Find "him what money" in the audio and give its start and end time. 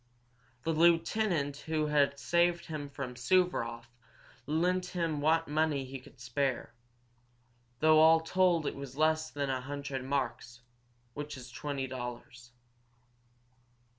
4.87-5.85